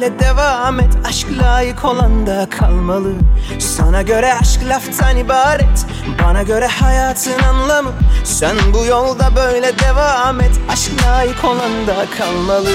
Böyle 0.00 0.18
devam 0.18 0.80
et. 0.80 0.98
Aşk 1.08 1.26
layık 1.42 1.84
olan 1.84 2.26
da 2.26 2.48
kalmalı. 2.50 3.12
Sana 3.58 4.02
göre 4.02 4.34
aşk 4.34 4.60
laftan 4.68 5.16
ibaret. 5.16 5.86
Bana 6.24 6.42
göre 6.42 6.66
hayatın 6.66 7.42
anlamı. 7.42 7.92
Sen 8.24 8.56
bu 8.74 8.84
yolda 8.84 9.36
böyle 9.36 9.78
devam 9.78 10.40
et. 10.40 10.50
Aşk 10.72 10.92
layık 11.06 11.44
olan 11.44 11.86
da 11.86 12.06
kalmalı. 12.18 12.70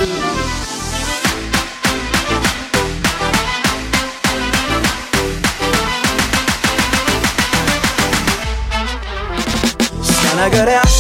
Sana 10.03 10.48
göre 10.48 10.79
aşk 10.79 10.94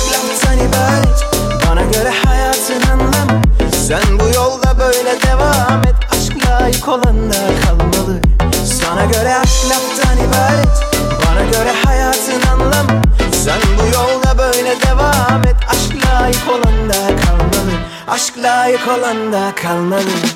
yanında 19.25 19.55
kalmanın 19.55 20.34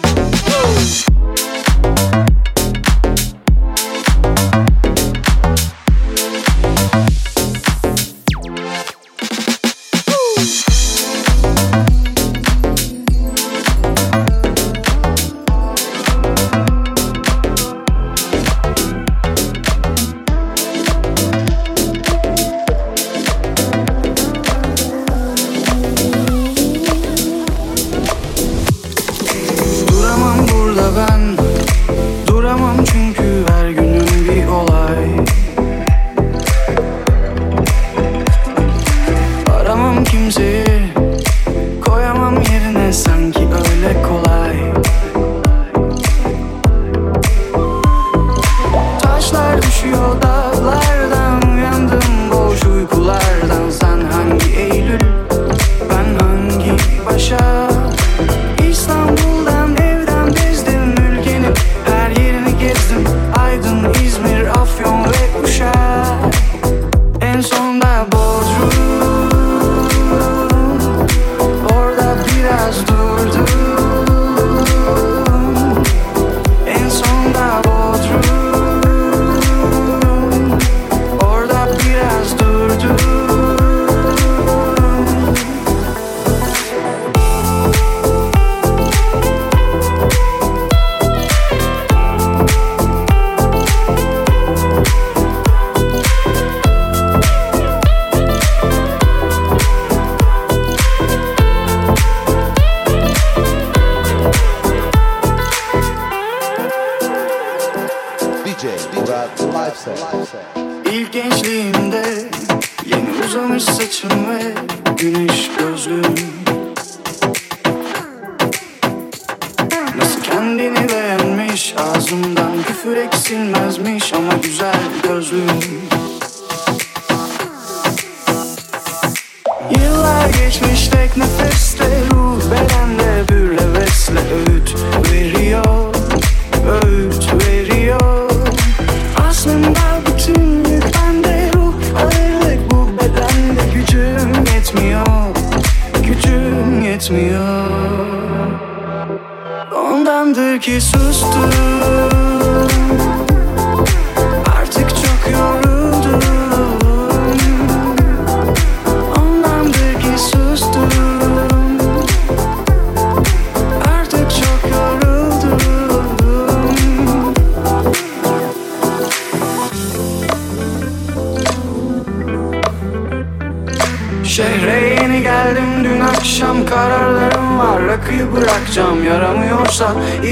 Leg 130.32 130.62
ich 130.72 130.86
steck 130.86 131.18
ne 131.18 131.26
feste 131.38 131.84
Ruhe, 132.12 132.40
wenn 132.50 132.98
der 132.98 133.24
Bühle 133.24 133.74
wessle 133.74 134.22
öd 134.48 134.76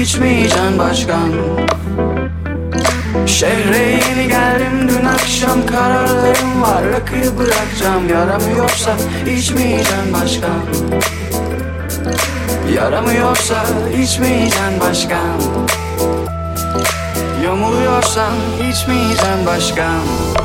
içmeyeceğim 0.00 0.78
başkan. 0.78 1.32
Şehre 3.26 3.78
yeni 3.78 4.28
geldim 4.28 4.88
dün 4.88 5.04
akşam 5.06 5.66
kararlarım 5.66 6.62
var. 6.62 6.84
Rakıyı 6.92 7.38
bırakacağım 7.38 8.08
yaramıyorsa 8.08 8.96
içmeyeceğim 9.36 10.12
başkan. 10.12 10.60
Yaramıyorsa 12.74 13.64
içmeyeceğim 14.02 14.80
başkan. 14.80 15.40
Yamuluyorsan 17.44 18.34
içmeyeceğim 18.70 19.46
başkan 19.46 20.37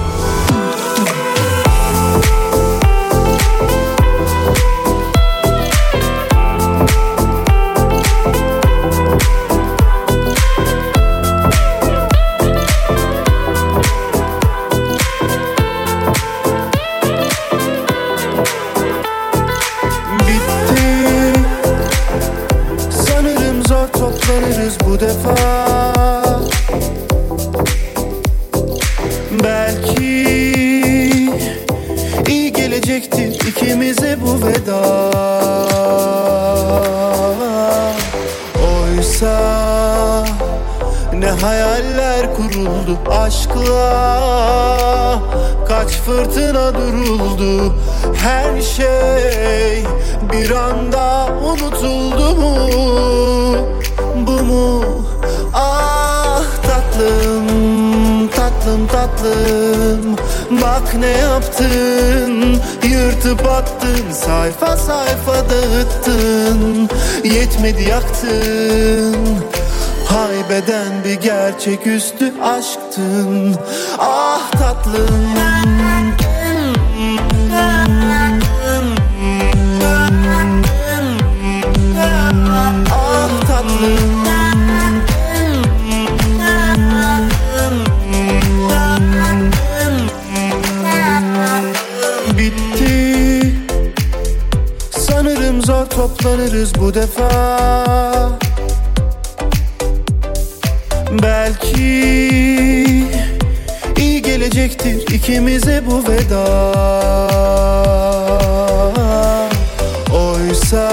fırtına 46.05 46.73
duruldu 46.73 47.75
Her 48.15 48.61
şey 48.61 49.83
bir 50.31 50.51
anda 50.51 51.27
unutuldu 51.45 52.35
mu? 52.35 52.57
Bu 54.27 54.43
mu? 54.43 54.83
Ah 55.53 56.43
tatlım, 56.63 57.72
tatlım 58.63 58.87
tatlım. 58.87 60.15
Bak 60.61 60.95
ne 60.99 61.07
yaptın? 61.07 62.61
Yırtıp 62.83 63.47
attın 63.47 64.11
Sayfa 64.11 64.77
sayfa 64.77 65.49
dağıttın. 65.49 66.89
Yetmedi 67.23 67.83
yaktın. 67.89 69.15
Haybeden 70.05 71.03
bir 71.05 71.21
gerçeküstü 71.21 72.33
aşktın. 72.41 73.55
Ah 73.99 74.51
tatlım 74.51 75.52
zor 96.23 96.29
toplanırız 96.31 96.75
bu 96.79 96.93
defa 96.93 97.29
Belki 101.23 101.77
iyi 103.97 104.21
gelecektir 104.21 105.13
ikimize 105.13 105.83
bu 105.87 106.03
veda 106.11 106.45
Oysa 110.15 110.91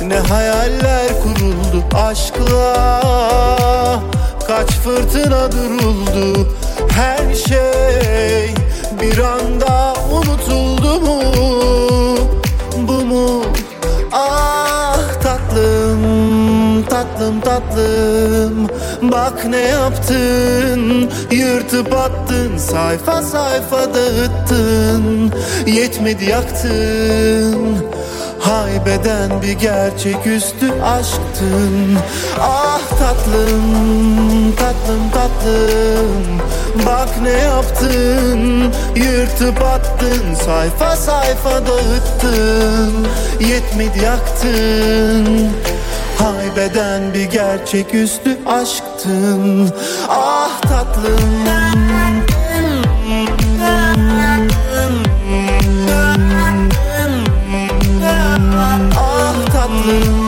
ne 0.00 0.18
hayaller 0.18 1.08
kuruldu 1.22 1.84
aşkla 1.94 3.00
Kaç 4.46 4.70
fırtına 4.70 5.52
duruldu 5.52 6.48
her 6.90 7.34
şey 7.34 8.54
bir 9.00 9.18
anda 9.18 9.94
unutuldu 10.12 11.00
mu? 11.00 11.53
Tatlım 17.24 17.40
tatlım 17.40 18.68
Bak 19.02 19.44
ne 19.44 19.60
yaptın, 19.60 21.10
yırtıp 21.30 21.94
attın 21.94 22.56
Sayfa 22.56 23.22
sayfa 23.22 23.94
dağıttın, 23.94 25.32
yetmedi 25.66 26.24
yaktın. 26.24 27.76
Haybeden 28.40 29.42
bir 29.42 29.52
gerçeküstü 29.52 30.72
aşktın. 30.82 31.98
Ah 32.40 32.80
tatlım, 32.88 34.52
tatlım 34.56 35.10
tatlım 35.10 36.53
Bak 36.86 37.08
ne 37.22 37.30
yaptın 37.30 38.72
Yırtıp 38.96 39.62
attın 39.62 40.34
Sayfa 40.44 40.96
sayfa 40.96 41.50
dağıttın. 41.66 43.06
Yetmedi 43.40 44.04
yaktın 44.04 45.50
Haybeden 46.18 47.14
bir 47.14 47.24
gerçeküstü 47.24 48.38
aşktın. 48.46 49.70
Ah 50.08 50.60
tatlım 50.60 51.44
tatlım 59.64 60.23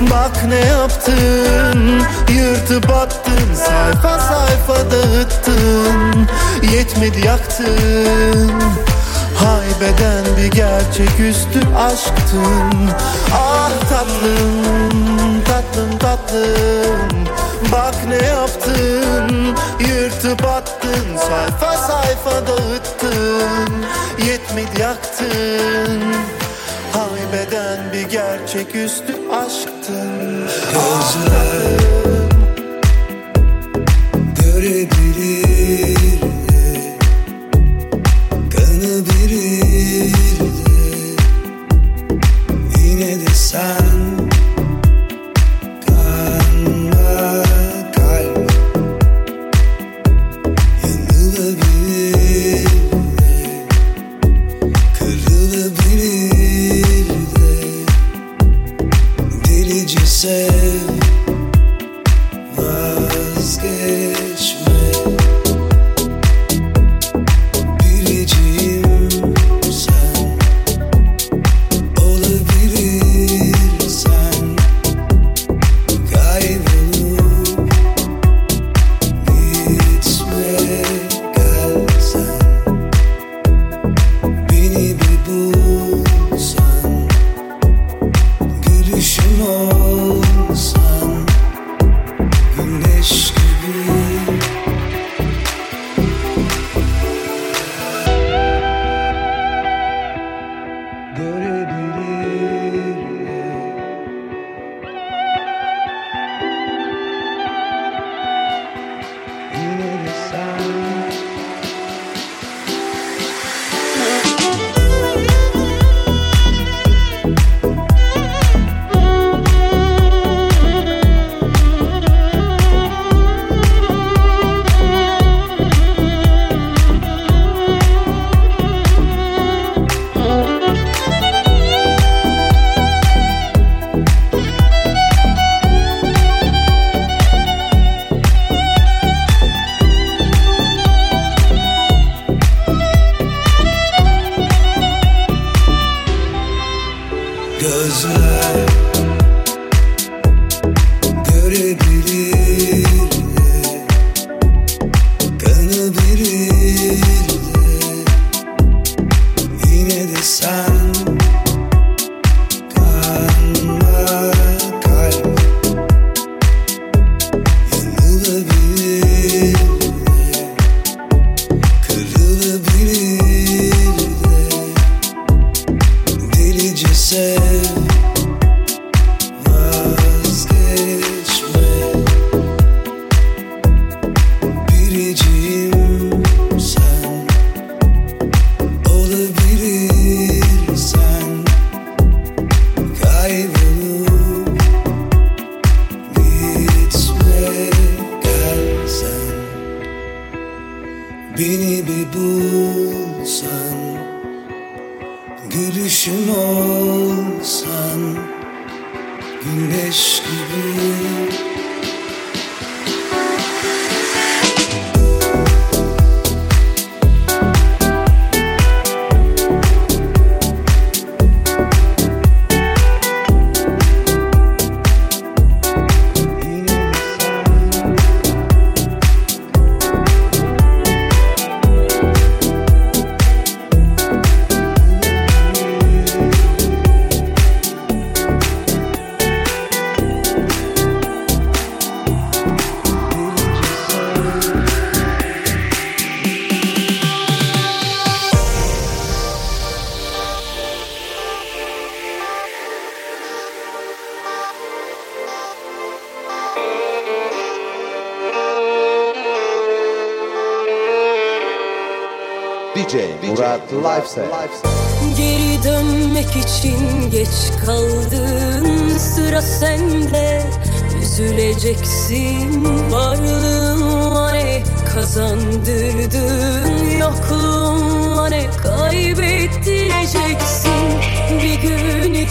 Bak 0.00 0.44
ne 0.48 0.66
yaptın? 0.66 2.02
Yırtıp 2.34 2.90
attın 2.90 3.54
Sayfa 3.54 4.18
sayfa 4.18 4.90
dağıttın. 4.90 6.28
Yetmedi 6.72 7.26
yaktın. 7.26 8.52
Haybeden 9.34 10.24
bir 10.36 10.50
gerçeküstü 10.50 11.60
aşktın. 11.76 12.90
Ah 13.34 13.70
tatlım, 13.90 15.44
tatlım 15.44 15.98
tatlım. 15.98 17.28
Bak 17.72 17.94
ne 18.08 18.26
yaptın? 18.26 19.56
Yırtıp 19.80 20.44
attın 20.44 21.16
Sayfa 21.16 21.76
sayfa 21.76 22.46
dağıttın. 22.46 23.72
Yetmedi 24.26 24.80
yaktın 24.80 26.37
Haybeden 26.92 27.92
bir 27.92 28.08
gerçeküstü 28.08 29.14
aşktın 29.32 30.48
Gözler 30.72 31.77
you 59.94 60.04
say? 60.04 61.17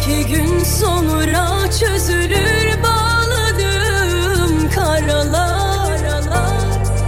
İki 0.02 0.28
gün 0.28 0.64
sonra 0.64 1.72
çözülür 1.80 2.84
bağladığım 2.84 4.70
karalar 4.70 6.00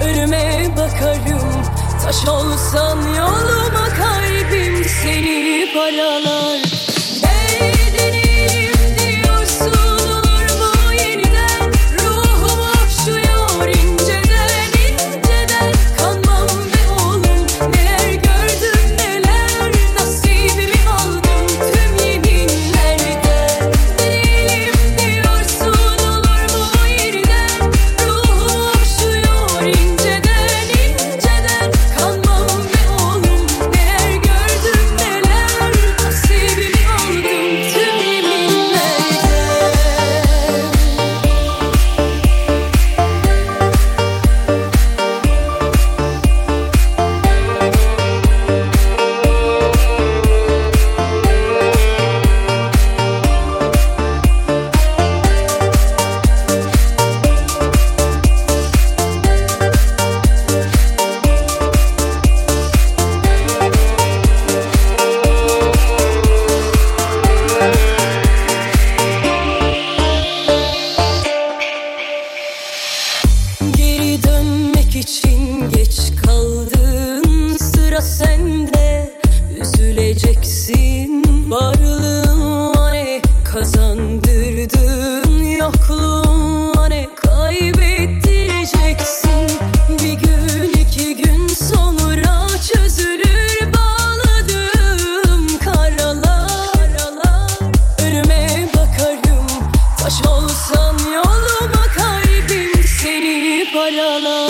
Önüme 0.04 0.68
bakarım 0.78 1.64
taş 2.04 2.28
olsan 2.28 2.98
yoluma 2.98 3.88
kaybim 3.98 4.84
seni 5.04 5.68
paralar. 5.74 6.69
for 103.80 103.88
your 103.88 104.20
love. 104.20 104.49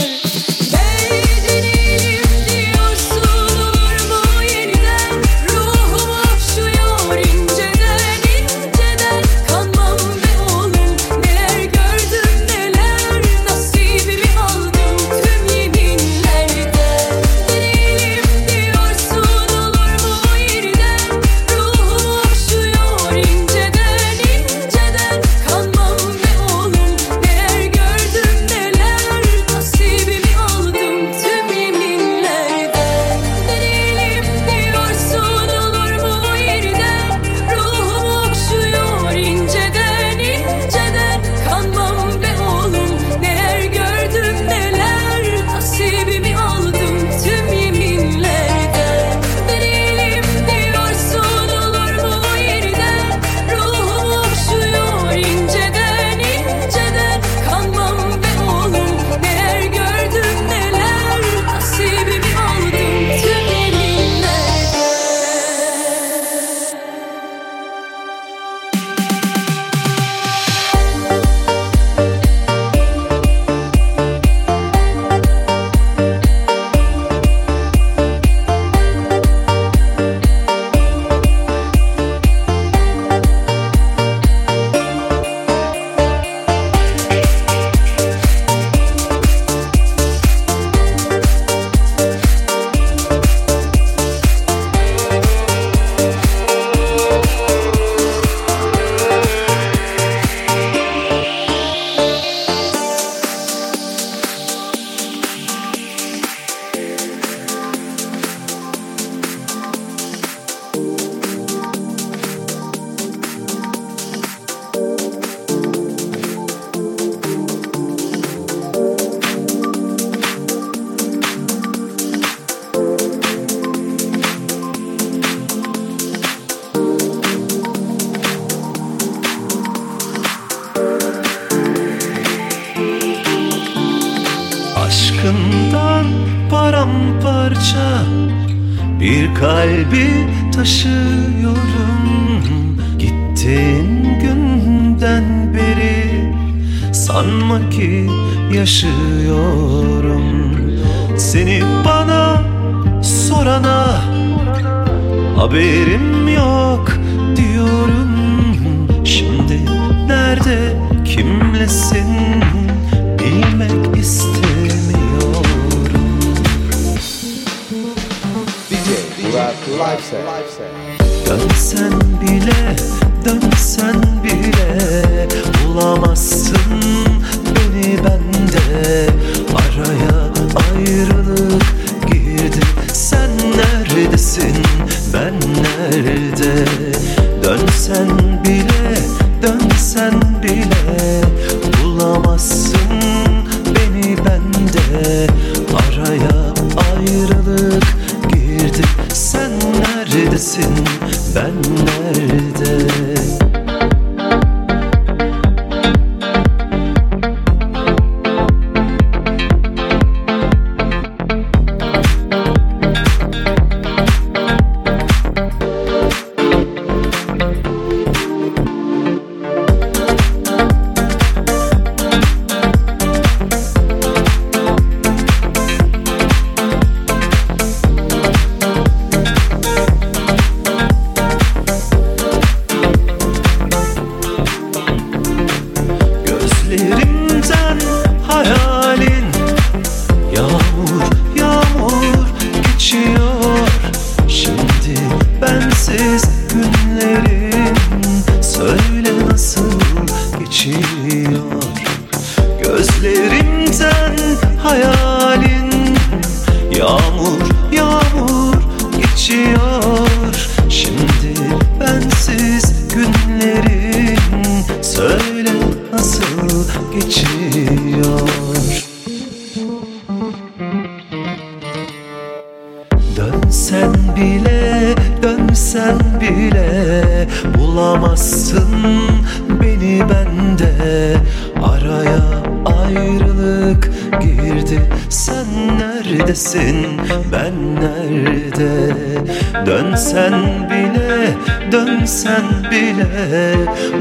Sen 292.19 292.71
bile 292.71 293.55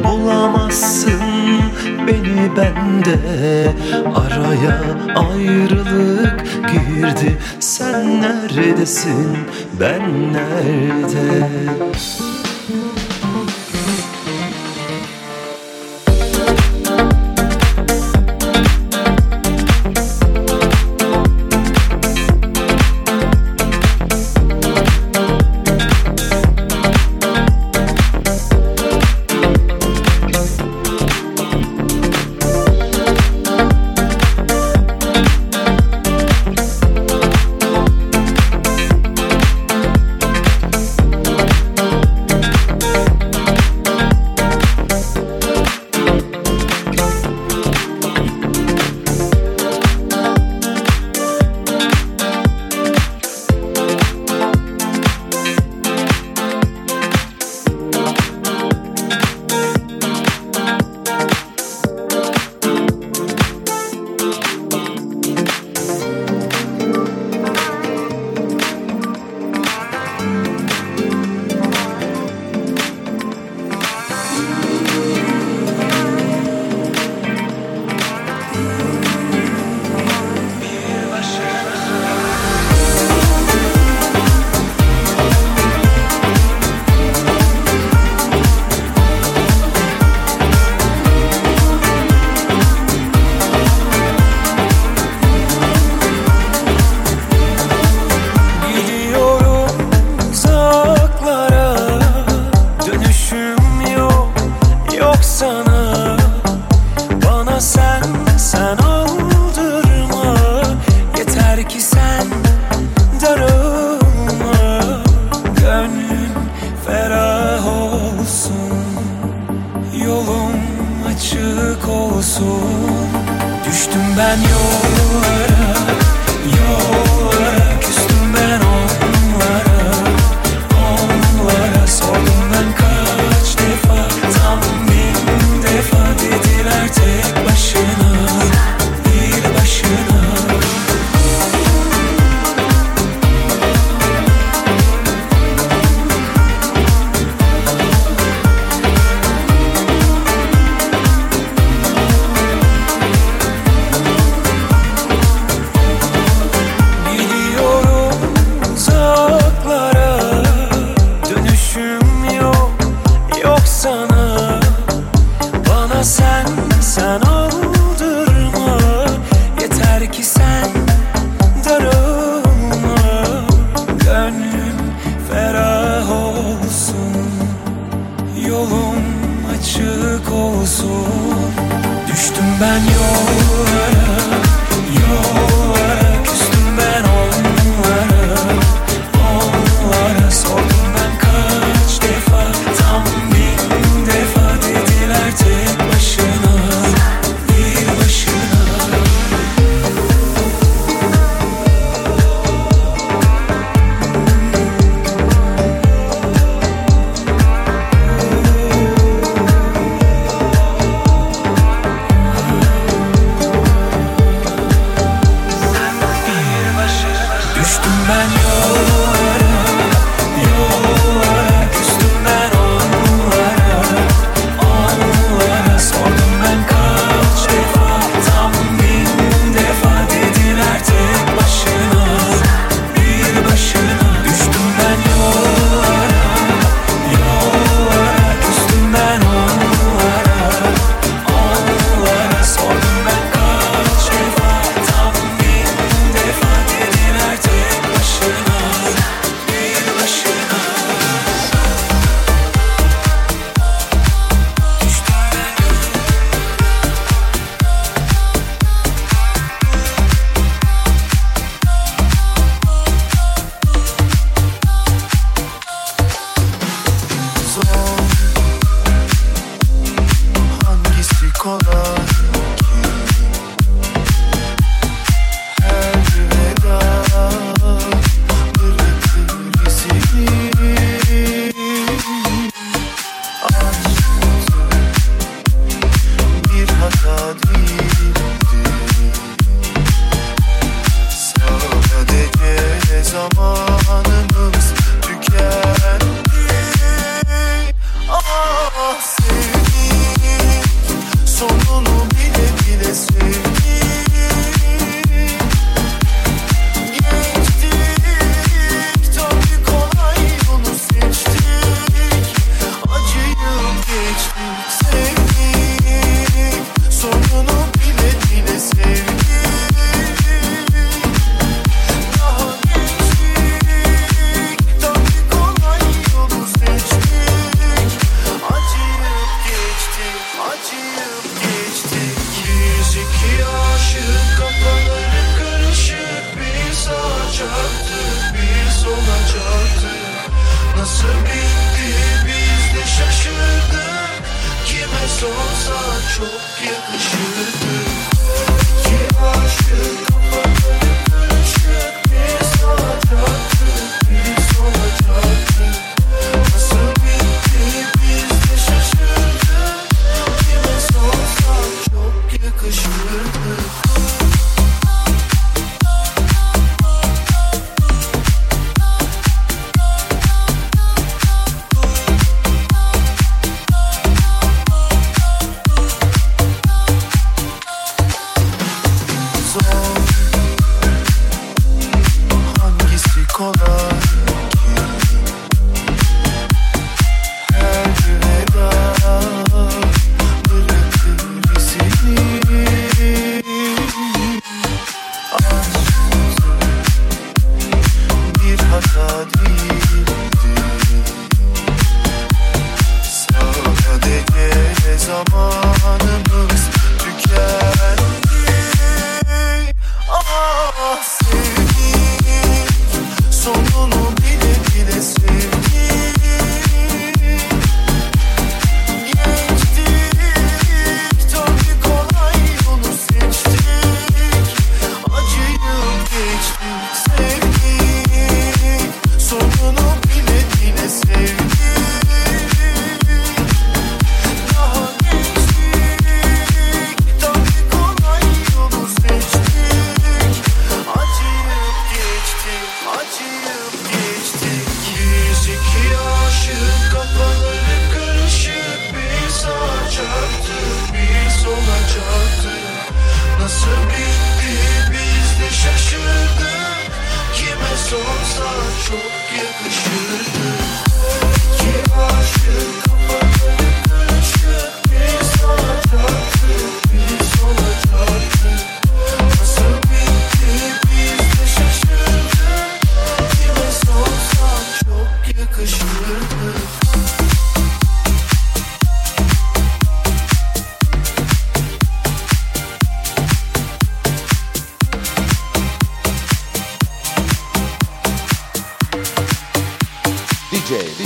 bulamazsın 0.05 1.21
beni 2.07 2.57
bende. 2.57 3.73
Araya 4.15 4.81
ayrılık 5.17 6.45
girdi. 6.73 7.39
Sen 7.61 8.23
neredesin? 8.23 9.39
Ben 9.81 10.33
nerede? 10.33 11.49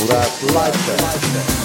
That's 0.07 0.43
life. 0.55 1.62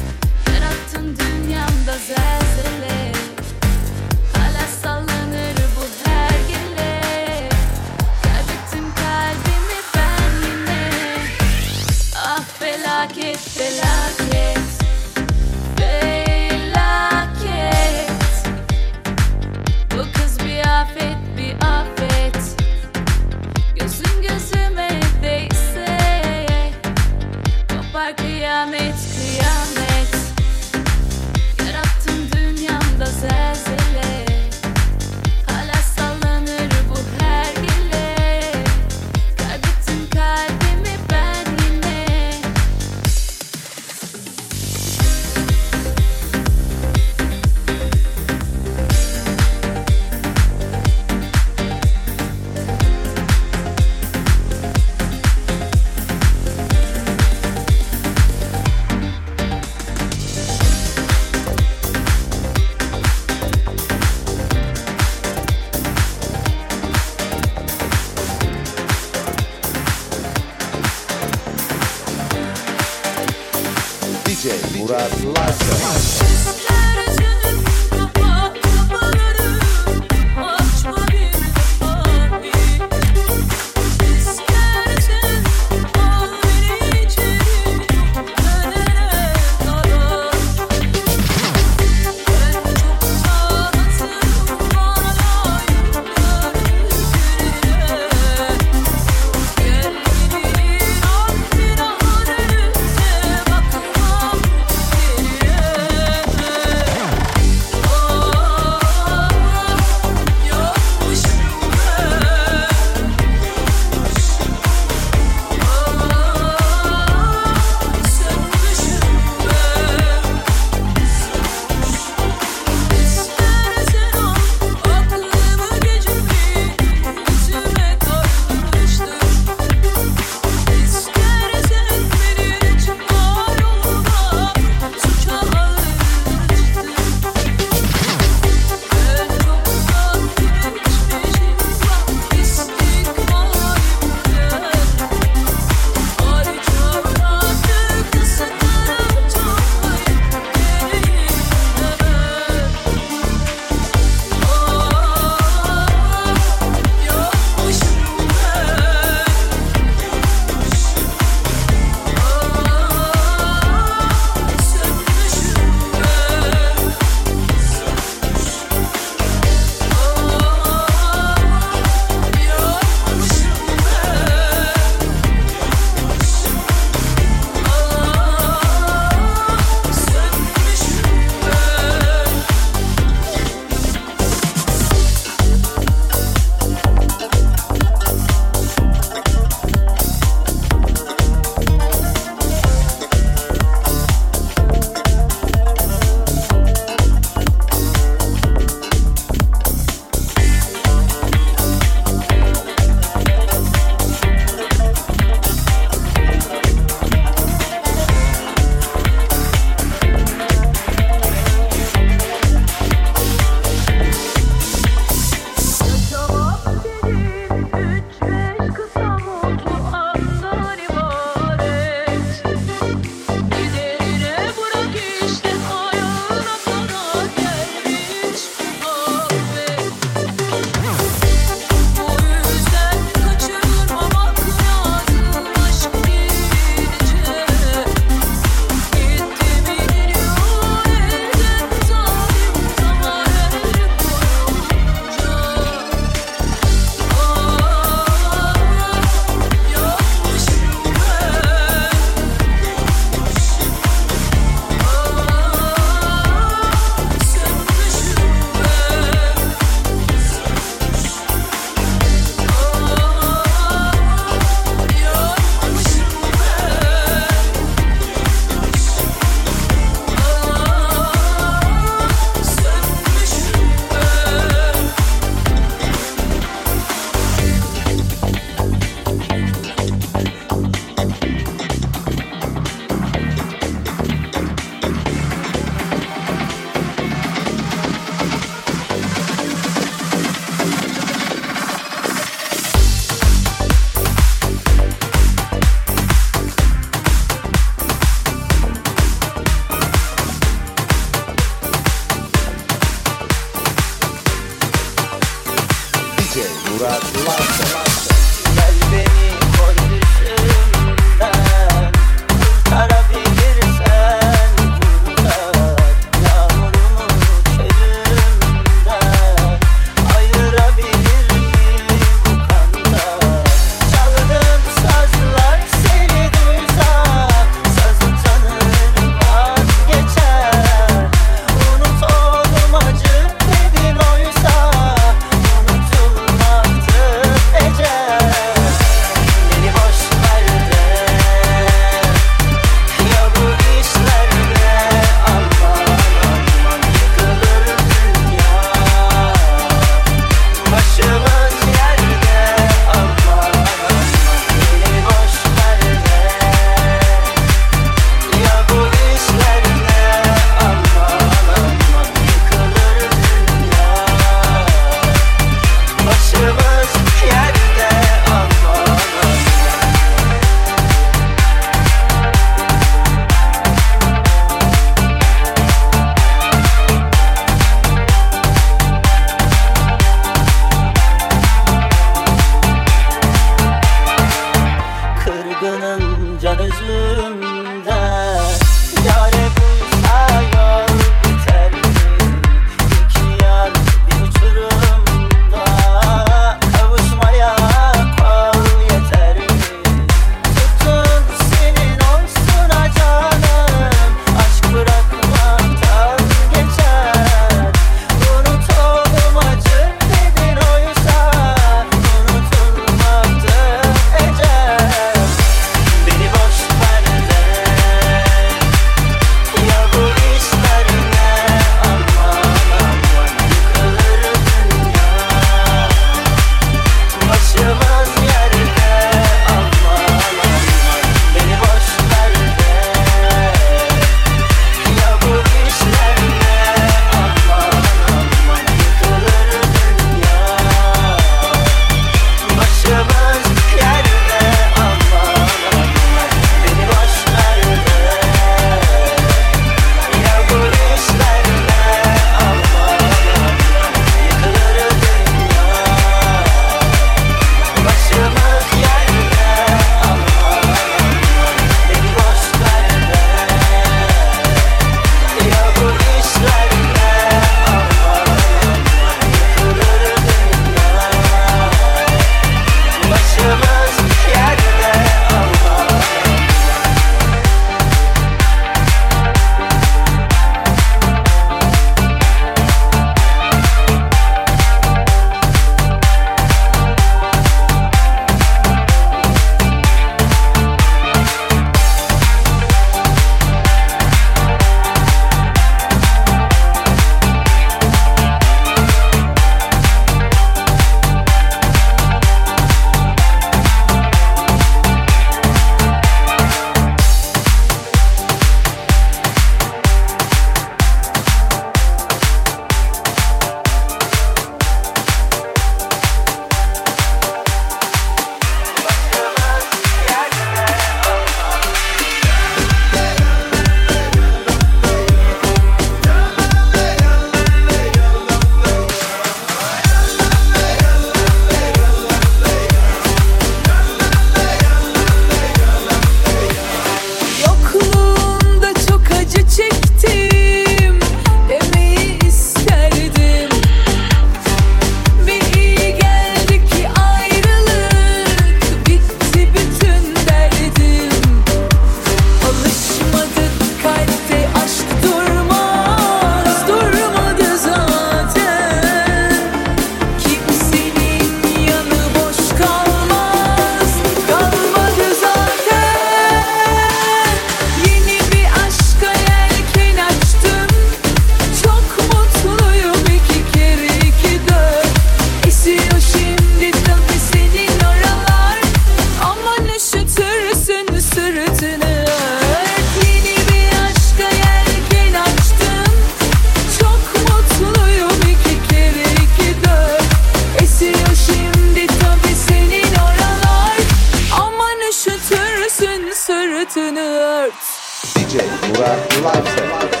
Ört 597.51 598.15
DJ 598.15 598.37
Murat 598.67 599.13
Lifestyle. 599.21 600.00